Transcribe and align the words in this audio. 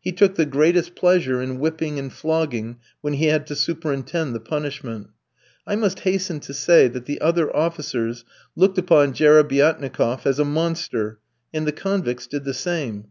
He 0.00 0.12
took 0.12 0.36
the 0.36 0.46
greatest 0.46 0.94
pleasure 0.94 1.42
in 1.42 1.58
whipping 1.58 1.98
and 1.98 2.12
flogging, 2.12 2.76
when 3.00 3.14
he 3.14 3.24
had 3.26 3.44
to 3.48 3.56
superintend 3.56 4.32
the 4.32 4.38
punishment. 4.38 5.08
I 5.66 5.74
must 5.74 5.98
hasten 6.06 6.38
to 6.38 6.54
say 6.54 6.86
that 6.86 7.06
the 7.06 7.20
other 7.20 7.50
officers 7.56 8.24
looked 8.54 8.78
upon 8.78 9.14
Jerebiatnikof 9.14 10.26
as 10.26 10.38
a 10.38 10.44
monster, 10.44 11.18
and 11.52 11.66
the 11.66 11.72
convicts 11.72 12.28
did 12.28 12.44
the 12.44 12.54
same. 12.54 13.08